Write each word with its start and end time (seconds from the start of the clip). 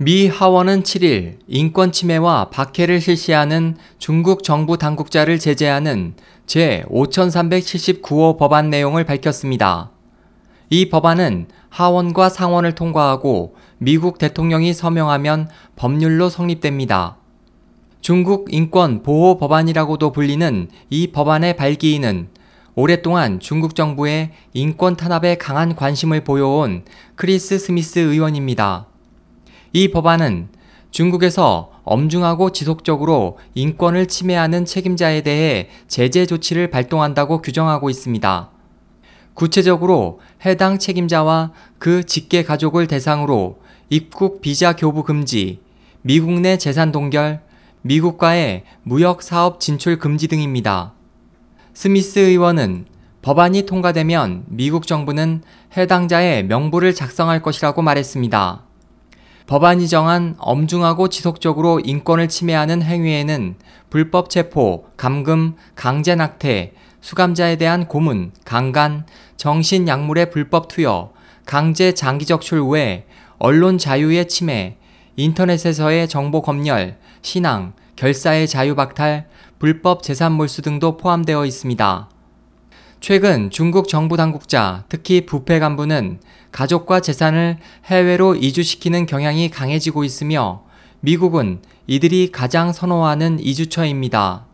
미 0.00 0.28
하원은 0.28 0.84
7일 0.84 1.38
인권 1.48 1.90
침해와 1.90 2.50
박해를 2.50 3.00
실시하는 3.00 3.76
중국 3.98 4.44
정부 4.44 4.78
당국자를 4.78 5.40
제재하는 5.40 6.14
제5379호 6.46 8.38
법안 8.38 8.70
내용을 8.70 9.02
밝혔습니다. 9.02 9.90
이 10.70 10.88
법안은 10.88 11.48
하원과 11.70 12.28
상원을 12.28 12.76
통과하고 12.76 13.56
미국 13.78 14.18
대통령이 14.18 14.72
서명하면 14.72 15.48
법률로 15.74 16.28
성립됩니다. 16.28 17.16
중국 18.00 18.54
인권 18.54 19.02
보호 19.02 19.36
법안이라고도 19.36 20.12
불리는 20.12 20.68
이 20.90 21.08
법안의 21.08 21.56
발기인은 21.56 22.28
오랫동안 22.76 23.40
중국 23.40 23.74
정부의 23.74 24.30
인권 24.52 24.94
탄압에 24.94 25.38
강한 25.38 25.74
관심을 25.74 26.22
보여온 26.22 26.84
크리스 27.16 27.58
스미스 27.58 27.98
의원입니다. 27.98 28.86
이 29.72 29.90
법안은 29.90 30.48
중국에서 30.90 31.70
엄중하고 31.84 32.50
지속적으로 32.50 33.38
인권을 33.54 34.06
침해하는 34.06 34.64
책임자에 34.64 35.22
대해 35.22 35.68
제재 35.86 36.26
조치를 36.26 36.70
발동한다고 36.70 37.42
규정하고 37.42 37.90
있습니다. 37.90 38.50
구체적으로 39.34 40.20
해당 40.44 40.78
책임자와 40.78 41.52
그 41.78 42.04
직계 42.04 42.42
가족을 42.42 42.86
대상으로 42.86 43.58
입국 43.90 44.40
비자 44.40 44.74
교부 44.74 45.04
금지, 45.04 45.60
미국 46.02 46.32
내 46.40 46.58
재산 46.58 46.90
동결, 46.90 47.42
미국과의 47.82 48.64
무역 48.82 49.22
사업 49.22 49.60
진출 49.60 49.98
금지 49.98 50.28
등입니다. 50.28 50.94
스미스 51.72 52.18
의원은 52.18 52.86
법안이 53.22 53.62
통과되면 53.66 54.44
미국 54.48 54.86
정부는 54.86 55.42
해당자의 55.76 56.44
명부를 56.46 56.94
작성할 56.94 57.40
것이라고 57.42 57.82
말했습니다. 57.82 58.67
법안이 59.48 59.88
정한 59.88 60.34
엄중하고 60.38 61.08
지속적으로 61.08 61.80
인권을 61.80 62.28
침해하는 62.28 62.82
행위에는 62.82 63.54
불법 63.88 64.28
체포, 64.28 64.84
감금, 64.98 65.54
강제 65.74 66.14
낙태, 66.14 66.74
수감자에 67.00 67.56
대한 67.56 67.88
고문, 67.88 68.32
강간, 68.44 69.06
정신 69.38 69.88
약물의 69.88 70.30
불법 70.30 70.68
투여, 70.68 71.12
강제 71.46 71.94
장기 71.94 72.26
적 72.26 72.40
출 72.42 72.60
외 72.70 73.06
언론 73.38 73.78
자유의 73.78 74.28
침해, 74.28 74.76
인터넷에서의 75.16 76.08
정보 76.08 76.42
검열, 76.42 76.98
신앙, 77.22 77.72
결사의 77.96 78.48
자유 78.48 78.74
박탈, 78.74 79.28
불법 79.58 80.02
재산 80.02 80.32
몰수 80.32 80.60
등도 80.60 80.98
포함되어 80.98 81.46
있습니다. 81.46 82.10
최근 83.00 83.50
중국 83.50 83.88
정부 83.88 84.16
당국자, 84.16 84.84
특히 84.88 85.24
부패 85.24 85.60
간부는 85.60 86.20
가족과 86.50 87.00
재산을 87.00 87.58
해외로 87.84 88.34
이주시키는 88.34 89.06
경향이 89.06 89.50
강해지고 89.50 90.04
있으며 90.04 90.64
미국은 91.00 91.60
이들이 91.86 92.32
가장 92.32 92.72
선호하는 92.72 93.38
이주처입니다. 93.40 94.46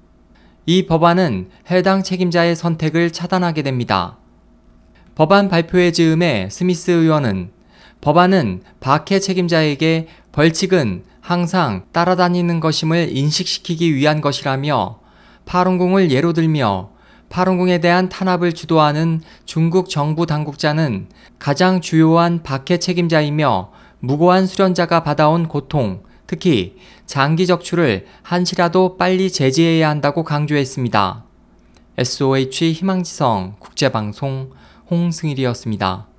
이 0.67 0.87
법안은 0.87 1.49
해당 1.71 2.03
책임자의 2.03 2.55
선택을 2.55 3.13
차단하게 3.13 3.63
됩니다. 3.63 4.19
법안 5.15 5.49
발표의 5.49 5.93
즈음에 5.93 6.49
스미스 6.51 6.91
의원은 6.91 7.51
법안은 8.03 8.63
박해 8.81 9.21
책임자에게 9.21 10.09
벌칙은 10.33 11.05
항상 11.21 11.87
따라다니는 11.93 12.61
것임을 12.61 13.17
인식시키기 13.17 13.95
위한 13.95 14.21
것이라며 14.21 14.99
파룬궁을 15.47 16.11
예로 16.11 16.35
들며 16.35 16.94
파룬궁에 17.35 17.79
대한 17.79 18.09
탄압을 18.09 18.53
주도하는 18.53 19.21
중국 19.45 19.91
정부 19.91 20.25
당국자는 20.25 21.09
가장 21.41 21.81
주요한 21.81 22.45
박해 22.45 22.79
책임자이며 22.79 23.73
무고한 23.99 24.47
수련자가 24.47 25.03
받아온 25.03 25.49
고통, 25.49 26.05
특히 26.29 26.77
장기 27.07 27.49
적출을 27.49 28.07
한시라도 28.23 28.97
빨리 28.97 29.33
제지해야 29.33 29.89
한다고 29.89 30.23
강조했습니다. 30.23 31.25
SOH 31.99 32.73
희망지성 32.73 33.57
국제방송 33.59 34.53
홍승일이었습니다. 34.89 36.14